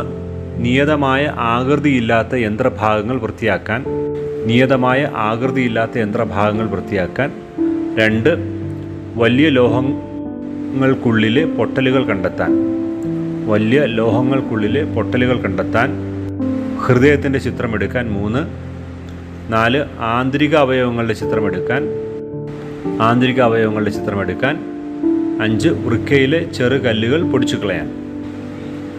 നിയതമായ 0.65 1.33
ആകൃതിയില്ലാത്ത 1.37 2.35
യന്ത്രഭാഗങ്ങൾ 2.35 3.19
വൃത്തിയാക്കാൻ. 3.19 3.85
നിയതമായ 4.45 5.11
ആകൃതിയില്ലാത്ത 5.15 5.97
യന്ത്രഭാഗങ്ങൾ 5.97 6.69
വൃത്തിയാക്കാൻ. 6.69 7.31
രണ്ട് 7.99 8.37
വലിയ 9.15 9.49
ലോഹങ്ങൾക്കുള്ളിൽ 9.49 11.45
പൊട്ടലുകൾ 11.45 12.03
കണ്ടെത്താൻ. 12.03 12.71
വലിയ 13.47 13.85
ലോഹങ്ങൾക്കുള്ളിൽ 13.85 14.93
പൊട്ടലുകൾ 14.93 15.37
കണ്ടെത്താൻ. 15.41 15.93
ഹൃദയത്തിന്റെ 16.85 17.39
ചിത്രമെടുക്കാൻ. 17.39 18.11
മൂന്ന് 18.11 18.39
നാല് 19.53 19.85
ആന്തരിക 19.99 20.55
അവയവങ്ങളുടെ 20.55 21.13
ചിത്രമെടുക്കാൻ. 21.13 21.83
ആന്തരിക 23.01 23.41
അവയവങ്ങളുടെ 23.41 23.89
ചിത്രമെടുക്കാൻ. 23.89 24.80
അഞ്ച് 25.41 25.69
വൃക്കയിലെ 25.69 26.53
ചെറുകല്ലുകൾ 26.53 27.23
പൊടിച്ചു 27.23 27.55
കളയാൻ. 27.55 27.91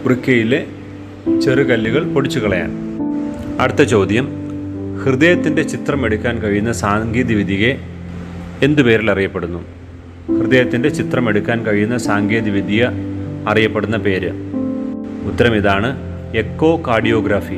വൃക്കയിലെ 0.03 0.67
ചെറുകല്ലുകൾ 1.41 2.13
പൊടിച്ചു 2.13 2.39
കളയാൻ. 2.39 2.71
അടുത്ത 3.61 3.83
ചോദ്യം 3.83 4.29
ഹൃദയത്തിന്റെ 5.03 5.63
ചിത്രം 5.63 6.05
എടുക്കാൻ 6.05 6.39
കഴിയുന്ന 6.39 6.71
സാങ്കേതികവിദ്യയെ 6.71 7.77
എന്തു 8.63 8.81
പേരിൽ 8.81 9.11
അറിയപ്പെടുന്നു? 9.11 9.65
ഹൃദയത്തിന്റെ 10.39 10.89
ചിത്രം 10.89 11.29
എടുക്കാൻ 11.29 11.65
കഴിയുന്ന 11.65 11.97
സാങ്കേതികവിദ്യ 11.97 12.91
അറിയപ്പെടുന്ന 13.47 13.97
പേര്. 13.97 14.31
ഉത്തരം 15.31 15.55
ഇതാണ് 15.55 15.97
എക്കോ 16.35 16.83
കാർഡിയോഗ്രാഫി 16.87 17.57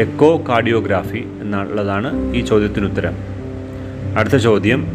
എക്കോ 0.00 0.44
കാർഡിയോഗ്രാഫി 0.48 1.24
എന്നുള്ളതാണ് 1.40 2.34
ഈ 2.34 2.40
ചോദ്യത്തിന് 2.40 2.86
ഉത്തരം 2.86 3.12
അടുത്ത 4.16 4.36
ചോദ്യം 4.36 4.86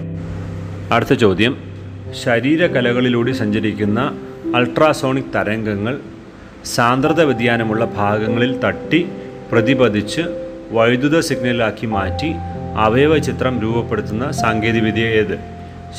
അടുത്ത 0.92 1.13
ചോദ്യം 1.13 1.68
ശരീരകലകളിലൂടെ 2.13 3.32
സഞ്ചരിക്കുന്ന 3.32 4.00
അൾട്രാസോണിക് 4.56 5.34
തരംഗങ്ങൾ 5.36 6.00
സാന്ദ്രത 6.66 7.22
വ്യതിയാനമുള്ള 7.22 7.86
ഭാഗങ്ങളിൽ 7.86 8.60
തട്ടി 8.60 9.06
പ്രതിപതിച്ച് 9.51 10.22
വൈദ്യുത 10.72 11.20
സിഗ്നലാക്കി 11.20 11.86
മാറ്റി 11.86 12.36
അവയവ 12.78 13.18
ചിത്രം 13.18 13.62
രൂപപ്പെടുത്തുന്ന 13.62 14.32
സാങ്കേതികവിദ്യ 14.32 15.01
ഏത്? 15.01 15.39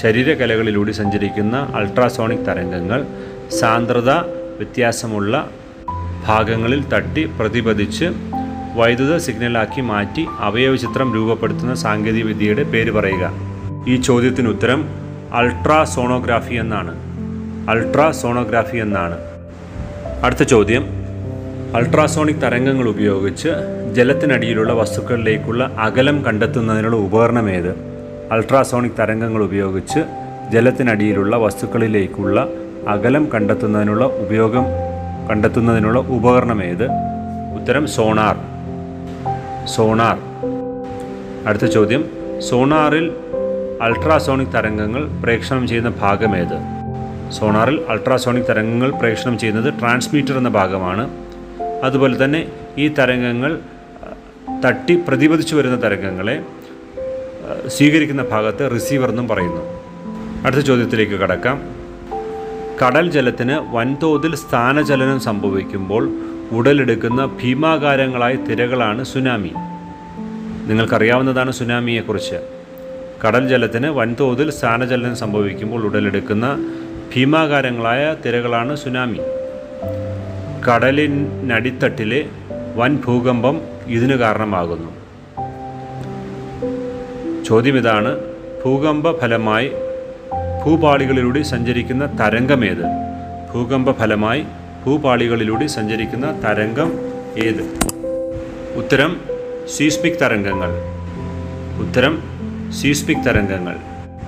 ശരീരകലകളിലൂടെ 0.01 0.93
സഞ്ചരിക്കുന്ന 0.93 1.57
അൾട്രാസോണിക് 1.75 2.47
തരംഗങ്ങൾ 2.47 3.07
സാന്ദ്രത 3.61 4.11
വ്യത്യാസമുള്ള 4.61 5.51
ഭാഗങ്ങളിൽ 6.27 6.85
തട്ടി 6.89 7.25
പ്രതിപതിച്ച് 7.25 8.05
വൈദ്യുത 8.75 9.17
സിഗ്നലാക്കി 9.17 9.81
മാറ്റി 9.81 10.27
അവയവ 10.39 10.77
ചിത്രം 10.77 11.15
രൂപപ്പെടുത്തുന്ന 11.15 11.75
സാങ്കേതികവിദ്യയുടെ 11.75 12.63
പേര് 12.63 12.91
പറയുക. 12.91 13.33
ഈ 13.89 13.97
ചോദ്യത്തിന് 13.97 14.49
ഉത്തരം 14.49 15.10
അൾട്രാസോണോഗ്രാഫി 15.35 16.55
എന്നാണ്. 16.55 16.95
അൾട്രാസോണോഗ്രാഫി 17.71 18.77
എന്നാണ്. 18.77 19.19
അടുത്ത 20.25 20.43
ചോദ്യം. 20.43 20.87
അൾട്രാസോണിക് 21.77 22.37
തരംഗങ്ങൾ 22.37 22.89
ഉപയോഗിച്ച് 22.89 23.49
ജലത്തിനടിയിലുള്ള 23.93 24.73
വസ്തുക്കളിലേക്കുള്ള 24.73 25.71
അകലം 25.79 26.25
കണ്ടെത്തുന്നതിനുള്ള 26.25 26.97
ഉപകരണം 26.97 27.51
ഏത്? 27.51 27.71
അൾട്രാസോണിക് 28.33 28.93
തരംഗങ്ങൾ 28.99 29.43
ഉപയോഗിച്ച് 29.43 30.01
ജലത്തിനടിയിലുള്ള 30.53 31.37
വസ്തുക്കളിലേക്കുള്ള 31.37 32.49
അകലം 32.89 33.29
കണ്ടെത്തുന്നതിനുള്ള 33.35 34.05
ഉപയോഗം 34.05 34.65
കണ്ടെത്തുന്നതിനുള്ള 35.31 35.99
ഉപകരണം 35.99 36.65
ഏത്? 36.65 36.85
ഉത്തരം 37.55 37.87
സോണാർ. 37.87 38.37
സോണാർ. 39.67 40.19
അടുത്ത 41.47 41.65
ചോദ്യം. 41.65 42.05
സോണാറിൽ 42.49 43.13
അൾട്രാസോണിക് 43.83 44.49
തരംഗങ്ങൾ 44.49 45.09
പ്രേക്ഷണം 45.23 45.69
ചെയ്യുന്ന 45.69 45.91
ഭാഗം 46.01 46.37
ഏത് 46.37 46.57
സോണാറിൽ 47.33 47.85
അൾട്രാസോണിക് 47.89 48.45
തരംഗങ്ങൾ 48.45 48.91
പ്രേക്ഷണം 48.91 49.39
ചെയ്യുന്നത് 49.39 49.75
ട്രാൻസ്മീറ്റർ 49.81 50.37
എന്ന 50.37 50.49
ഭാഗമാണ്. 50.49 51.11
അതുപോലെ 51.85 52.25
തന്നെ 52.25 52.49
ഈ 52.79 52.89
തരംഗങ്ങൾ 52.89 53.59
തട്ടി 54.67 54.95
പ്രതിപതിച്ചു 55.09 55.57
വരുന്ന 55.57 55.83
തരംഗങ്ങളെ 55.85 56.43
സ്വീകരിക്കുന്ന 57.67 58.23
ഭാഗത്ത് 58.23 58.71
റിസീവർ 58.75 59.09
എന്നും 59.09 59.29
പറയുന്നു. 59.29 59.63
അടുത്ത 60.47 60.61
ചോദ്യത്തിലേക്ക് 60.61 61.13
കടക്കാം. 61.13 61.63
കടൽ 62.83 63.11
ജലത്തിന് 63.11 63.57
വൻതോതിൽ 63.77 64.35
സ്ഥാനചലനം 64.35 65.21
സംഭവിക്കുമ്പോൾ 65.21 66.05
ഉടലെടുക്കുന്ന 66.53 67.25
ഭീമാകാരങ്ങളായ 67.27 68.35
തിരകളാണ് 68.35 69.05
സുനാമി. 69.05 69.53
നിങ്ങൾക്കറിയാവുന്നതാണ് 70.69 71.53
സുനാമിയെക്കുറിച്ച്. 71.53 72.60
കടൽ 73.25 73.49
ജലത്തിന് 73.49 73.87
വൻതോതിൽ 73.87 74.51
സ്ഥാനചലനം 74.51 75.17
സംഭവിക്കുമ്പോൾ 75.17 75.85
ഉടലെടുക്കുന്ന 75.85 76.75
ഭീമാകാരങ്ങളായ 77.17 78.17
തിരകളാണ് 78.27 78.77
സുനാമി. 78.77 79.19
കടലിനടിത്തട്ടിലെ 80.69 82.27
വൻ 82.77 82.97
ഭൂകമ്പം 82.97 83.61
ഇതിന് 83.87 84.15
കാരണമാകുന്നു. 84.15 84.91
ചോദ്യം 87.45 87.77
ഇതാണ് 87.77 88.19
ഭൂകമ്പ 88.65 89.21
ഫലമായി 89.21 89.73
ഭൂപാളികളിലൂടെ 90.67 91.43
സഞ്ചരിക്കുന്ന 91.43 92.19
തരംഗമേത് 92.21 92.85
ഭൂകമ്പ 93.55 93.91
ഫലമായി 93.91 94.45
ഭൂപാളികളിലൂടെ 94.87 95.67
സഞ്ചരിക്കുന്ന 95.67 96.41
തരംഗം 96.45 96.93
ഏത്? 97.39 97.63
ഉത്തരം 98.77 99.21
സീസ്മിക് 99.77 100.21
തരംഗങ്ങൾ. 100.21 100.71
ഉത്തരം 101.81 102.30
സീസ്മിക് 102.73 103.25
തരംഗങ്ങൾ. 103.25 103.77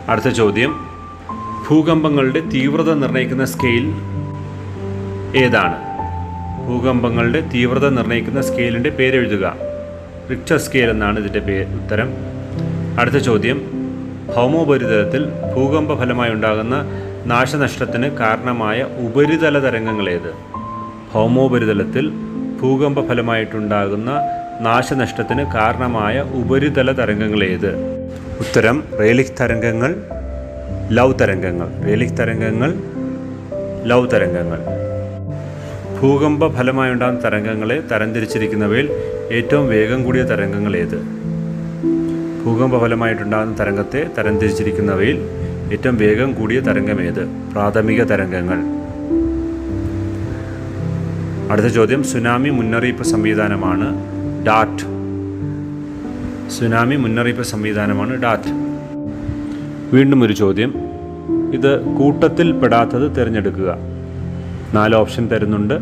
അടുത്ത 0.08 0.28
ചോദ്യം. 0.28 0.86
ഭൂകമ്പങ്ങളുടെ 1.68 2.40
തീവ്രത 2.40 2.94
നിർണയിക്കുന്ന 2.94 3.44
സ്കെയിൽ 3.44 3.92
ഏതാണ്? 5.36 5.76
ഭൂകമ്പങ്ങളുടെ 6.68 7.40
തീവ്രത 7.40 7.88
നിർണയിക്കുന്ന 7.88 8.40
സ്കെയിലിന്റെ 8.40 8.90
പേരെഴുതുക. 8.90 9.56
റിക്ടർ 10.30 10.56
സ്കെയിൽ 10.56 10.90
എന്നാണ് 10.90 11.18
ഇതിന്റെ 11.18 11.38
പേര് 11.38 11.68
ഉത്തരം. 11.68 12.12
അടുത്ത 13.00 13.16
ചോദ്യം. 13.16 13.60
ഭൗമോപരിതലത്തിൽ 14.36 15.26
ഭൂകമ്പ 15.54 15.98
ഫലമായി 15.98 16.32
ഉണ്ടാകുന്ന 16.32 16.84
നാശനഷ്ടത്തിന് 17.26 18.06
കാരണമായ 18.06 18.82
ഉപരിതല 18.82 19.58
തരംഗങ്ങൾ 19.58 20.10
ഏത്? 20.10 20.34
ഭൗമോപരിതലത്തിൽ 21.14 22.10
ഭൂകമ്പ 22.62 23.08
ഫലമായിട്ടുണ്ടാകുന്ന 23.08 24.10
നാശനഷ്ടത്തിന് 24.60 25.46
കാരണമായ 25.52 26.20
ഉപരിതല 26.20 26.92
തരംഗങ്ങൾ 26.92 27.44
ഏത്? 27.44 28.01
ഉത്തരം 28.40 28.84
റേലിക് 29.00 29.26
തരംഗങ്ങൾ 29.40 29.96
ലവ് 30.90 31.14
തരംഗങ്ങൾ. 31.20 31.68
റേലിക് 31.86 32.10
തരംഗങ്ങൾ 32.10 32.74
ലവ് 33.84 34.10
തരംഗങ്ങൾ. 34.10 34.60
ഭൂകമ്പ 36.00 36.54
ഫലമായുണ്ടാകുന്ന 36.56 37.24
തരംഗങ്ങളെ 37.24 37.80
തരംതിരിച്ചിരിക്കുന്നവയിൽ 37.80 38.90
ഏറ്റവും 39.32 39.68
വേഗം 39.68 40.04
കൂടിയ 40.04 40.22
തരംഗങ്ങൾ 40.22 40.76
ഏത്? 40.76 41.02
ഭൂകമ്പ 42.44 42.80
ഫലമായിട്ടുണ്ടാകുന്ന 42.80 43.58
തരംഗത്തെ 43.58 44.06
തരംതിരിച്ചിരിക്കുന്നവയിൽ 44.18 45.18
ഏറ്റവും 45.72 45.96
വേഗം 45.96 46.34
കൂടിയ 46.34 46.60
തരംഗം 46.60 47.02
ഏത്? 47.02 47.26
പ്രാഥമിക 47.52 48.02
തരംഗങ്ങൾ. 48.02 48.58
അടുത്ത 51.52 51.66
ചോദ്യം. 51.66 52.04
സുനാമി 52.04 52.48
മുന്നറിയിപ്പ് 52.48 53.04
സംവിധാനമാണ് 53.04 53.86
ഡാറ്റ് 54.46 54.91
സുനാമി 56.58 56.96
മുന്നറിയിപ്പ് 56.96 57.42
സംവിധാനമാണ് 57.42 58.22
ഡാറ്റ്. 58.22 58.50
വീണ്ടും 59.96 60.22
ഒരു 60.22 60.32
ചോദ്യം. 60.32 60.74
ഇത് 61.54 61.84
കൂട്ടത്തിൽ 61.84 62.52
പെടാത്തത് 62.52 63.16
തിരഞ്ഞെടുക്കുക. 63.16 63.76
നാല് 64.74 64.94
ഓപ്ഷൻ 64.94 65.28
തരുന്നുണ്ട്. 65.28 65.74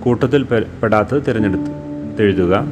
കൂട്ടത്തിൽ 0.00 0.42
പെടാത്തത് 0.82 1.22
തിരഞ്ഞെടുത്ത് 1.28 1.70
എഴുതുക. 2.22 2.64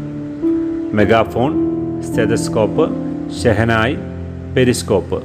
Megaphone 0.92 1.54
stethoscope 2.02 2.90
shehnai 3.42 3.96
periscope. 4.56 5.22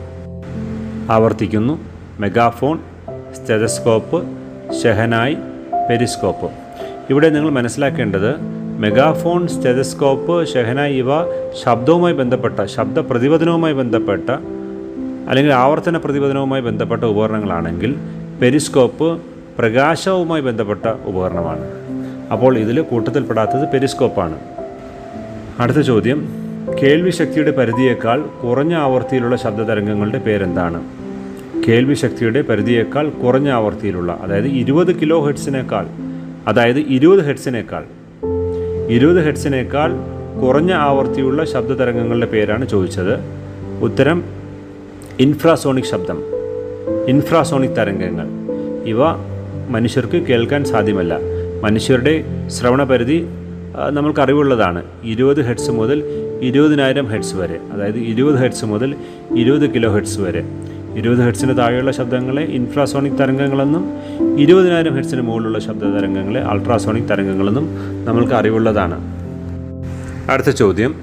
ആവർത്തിക്കുന്നു. 1.11 1.79
Megaphone 2.19 2.79
stethoscope 3.33 4.23
shehnai 4.83 5.37
periscope. 5.89 6.51
ഇവിടെ 7.09 7.29
നിങ്ങൾ 7.29 7.49
മനസ്സിലാക്കേണ്ടത് 7.49 8.52
മെഗാഫോൺ 8.83 9.47
സ്റ്റെതസ്കോപ്പ് 9.47 10.35
ഷെഹന 10.47 10.81
ഇവ 10.81 11.09
ശബ്ദവുമായി 11.63 12.13
ബന്ധപ്പെട്ട 12.13 12.63
ശബ്ദ 12.75 12.99
പ്രതിപദനവുമായി 12.99 13.73
ബന്ധപ്പെട്ട 13.73 14.29
അല്ലെങ്കിൽ 15.29 15.53
ആവർത്തന 15.53 15.97
പ്രതിപദനവുമായി 15.97 16.61
ബന്ധപ്പെട്ട 16.61 17.03
ഉപകരണങ്ങളാണെങ്കിൽ 17.03 17.91
പെരിസ്കോപ്പ് 18.41 19.21
പ്രകാശവുമായി 19.57 20.41
ബന്ധപ്പെട്ട 20.41 20.85
ഉപകരണമാണ്. 21.05 21.65
അപ്പോൾ 22.31 22.57
ഇതിൽ 22.57 22.81
കൂട്ടത്തിൽപ്പെടാത്തത് 22.81 23.65
പെരിസ്കോപ്പാണ്. 23.73 24.37
അടുത്ത 25.59 25.77
ചോദ്യം. 25.77 26.19
കേൾവിശക്തിയുടെ 26.81 27.51
പരിധിയേക്കാൾ 27.51 28.19
കുറഞ്ഞ 28.43 28.73
ആവർത്തിയിലുള്ള 28.75 29.35
ശബ്ദതരംഗങ്ങളുടെ 29.35 30.19
പേരെന്താണ്? 30.19 30.79
കേൾവിശക്തിയുടെ 31.67 32.41
പരിധിയേക്കാൾ 32.41 33.09
കുറഞ്ഞ 33.09 33.49
ആവർത്തിയിലുള്ള 33.49 34.11
അതായത് 34.21 34.47
ഇരുപത് 34.61 34.99
കിലോ 34.99 35.19
ഹെഡ്സിനേക്കാൾ 35.25 35.87
അതായത് 36.47 36.79
ഇരുപത് 36.95 37.25
ഹെഡ്സിനേക്കാൾ 37.25 37.83
ഇരുപത് 38.89 39.25
ഹെഡ്സിനേക്കാൾ 39.25 39.91
കുറഞ്ഞ 40.41 40.73
ആവർത്തിയുള്ള 40.73 41.45
ശബ്ദതരംഗങ്ങളുടെ 41.45 42.25
പേരാണ് 42.25 42.69
ചോദിച്ചത്. 42.69 43.19
ഉത്തരം 43.81 44.23
ഇൻഫ്രാസോണിക് 45.19 45.85
ശബ്ദം. 45.85 46.23
ഇൻഫ്രാസോണിക് 47.07 47.71
തരംഗങ്ങൾ. 47.71 48.27
ഇവ 48.85 48.97
മനുഷ്യർക്ക് 49.69 50.17
കേൾക്കാൻ 50.17 50.65
സാധ്യമല്ല. 50.65 51.19
മനുഷ്യരുടെ 51.63 52.23
ശ്രവണപരിധി 52.47 53.27
നമ്മൾക്ക് 53.89 54.19
അറിവുള്ളതാണ് 54.19 54.83
ഇരുപത് 55.03 55.41
ഹെഡ്സ് 55.41 55.71
മുതൽ 55.71 56.03
ഇരുപതിനായിരം 56.41 57.07
ഹെഡ്സ് 57.07 57.35
വരെ 57.35 57.59
അതായത് 57.71 57.97
ഇരുപത് 57.97 58.35
ഹെഡ്സ് 58.35 58.65
മുതൽ 58.65 58.95
ഇരുപത് 59.35 59.73
കിലോ 59.73 59.93
ഹെഡ്സ് 59.93 60.19
വരെ. 60.19 60.43
ഇരുപത് 60.95 61.17
ഹെഡ്സിന് 61.17 61.57
താഴെയുള്ള 61.57 61.91
ശബ്ദങ്ങളെ 61.91 62.41
ഇൻഫ്രാസോണിക് 62.41 63.13
തരംഗങ്ങളെന്നും 63.13 63.85
ഇരുപതിനായിരം 64.37 64.95
ഹെഡ്സിന് 64.95 65.21
മുകളിലുള്ള 65.21 65.59
ശബ്ദ 65.59 65.83
തരംഗങ്ങളെ 65.83 66.41
അൾട്രാസോണിക് 66.41 67.03
തരംഗങ്ങളെന്നും 67.03 67.69
നമ്മൾക്ക് 68.05 68.33
അറിവുള്ളതാണ്. 68.33 69.01
അടുത്ത 70.31 70.49
ചോദ്യം. 70.49 70.95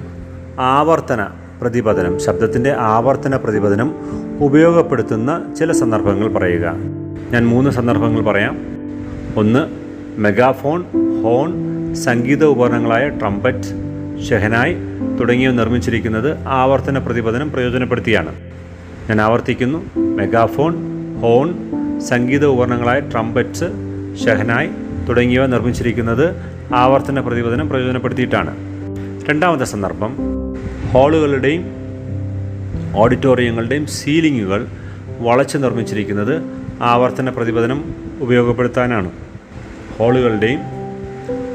ആവർത്തന 0.59 1.27
പ്രതിപദനം 1.63 2.21
ശബ്ദത്തിന്റെ 2.21 2.75
ആവർത്തന 2.79 3.37
പ്രതിപദനം 3.37 3.95
ഉപയോഗപ്പെടുത്തുന്ന 4.41 5.55
ചില 5.59 5.73
സന്ദർഭങ്ങൾ 5.73 6.33
പറയുക. 6.33 6.75
ഞാൻ 7.31 7.49
മൂന്ന് 7.49 7.71
സന്ദർഭങ്ങൾ 7.71 8.23
പറയാം. 8.23 8.59
ഒന്ന് 9.37 9.67
മെഗാഫോൺ 10.21 10.85
ഹോൺ 11.23 11.71
സംഗീത 11.95 12.45
ഉപകരണങ്ങളായ 12.45 13.09
ട്രംപറ്റ് 13.09 13.91
ഷെഹനായ് 14.29 14.77
തുടങ്ങിയവ 15.21 15.53
നിർമ്മിച്ചിരിക്കുന്നത് 15.53 16.47
ആവർത്തന 16.47 16.99
പ്രതിപദനം 16.99 17.53
പ്രയോജനപ്പെടുത്തിയാണ്. 17.53 18.50
ഞാൻ 19.09 19.21
ആവർത്തിക്കുന്നു. 19.21 19.99
മെഗാഫോൺ 19.99 20.75
ഹോൺ 21.21 21.71
സംഗീത 22.01 22.45
ഉപകരണങ്ങളായ 22.45 23.01
ട്രംപറ്റ്സ് 23.01 23.65
ഷെഹനായ് 24.25 24.69
തുടങ്ങിയവ 25.09 25.47
നിർമ്മിച്ചിരിക്കുന്നത് 25.47 26.37
ആവർത്തന 26.75 27.21
പ്രതിപദനം 27.21 27.69
പ്രയോജനപ്പെടുത്തിയിട്ടാണ്. 27.69 28.57
രണ്ടാമത്തെ 29.31 29.65
സന്ദർഭം 29.65 30.17
ഹാളുകളുടെയും 30.91 31.65
ഓഡിറ്റോറിയങ്ങളുടെയും 32.97 33.87
സീലിങ്ങുകൾ 33.87 34.67
വളച്ച് 35.19 35.59
നിർമ്മിച്ചിരിക്കുന്നത് 35.59 36.43
ആവർത്തന 36.83 37.31
പ്രതിപദനം 37.31 37.95
ഉപയോഗപ്പെടുത്താനാണ്. 38.21 39.11
ഹാളുകളുടെയും 39.99 40.61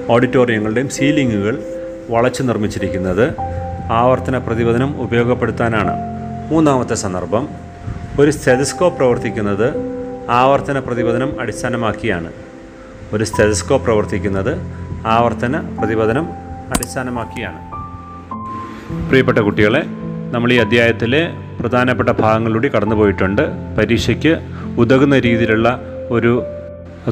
ഓഡിറ്റോറിയങ്ങളുടെയും 0.10 0.90
സീലിങ്ങുകൾ 0.90 1.64
വളച്ച് 2.10 2.44
നിർമ്മിച്ചിരിക്കുന്നത് 2.44 3.34
ആവർത്തന 3.92 4.38
പ്രതിപദനം 4.38 5.02
ഉപയോഗപ്പെടുത്താനാണ്. 5.02 6.15
മൂന്നാമത്തെ 6.50 6.96
സന്ദർഭം 6.96 7.48
ഒരു 8.20 8.32
സ്റ്റെതസ്കോപ്പ് 8.32 8.98
പ്രവർത്തിക്കുന്നത് 8.98 9.68
ആവർത്തന 10.30 10.80
പ്രതിപദനം 10.80 11.42
അടിസ്ഥാനമാക്കിയാണ്. 11.42 12.30
ഒരു 13.14 13.24
സ്റ്റെതസ്കോപ്പ് 13.24 13.86
പ്രവർത്തിക്കുന്നത് 13.86 14.52
ആവർത്തന 15.08 15.60
പ്രതിപദനം 15.80 16.26
അടിസ്ഥാനമാക്കിയാണ്. 16.76 17.60
പ്രിയപ്പെട്ട 19.10 19.40
കുട്ടികളെ 19.40 19.82
നമ്മൾ 20.34 20.54
ഈ 20.54 20.58
അധ്യായത്തിലെ 20.58 21.22
പ്രധാനപ്പെട്ട 21.60 22.10
ഭാഗങ്ങളിലൂടെ 22.10 22.68
കടന്നുപോയിട്ടുണ്ട്. 22.68 23.42
പരീക്ഷയ്ക്ക് 23.78 24.34
ഉതകുന്ന 24.78 25.20
രീതിയിലുള്ള 25.20 25.82
ഒരു 26.10 26.44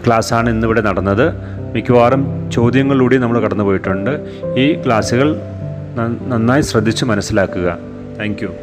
ക്ലാസ്സാണ് 0.05 0.49
ഇന്നിവിടെ 0.49 0.81
നടന്നത്. 0.81 1.25
മിക്കവാറും 1.75 2.51
ചോദ്യങ്ങളിലൂടെ 2.51 3.17
നമ്മൾ 3.17 3.39
കടന്നുപോയിട്ടുണ്ട്. 3.39 4.13
ഈ 4.57 4.83
ക്ലാസ്സുകൾ 4.83 5.29
നന്നായി 6.27 6.61
ശ്രദ്ധിച്ച് 6.61 7.05
മനസ്സിലാക്കുക. 7.05 7.77
താങ്ക് 8.19 8.62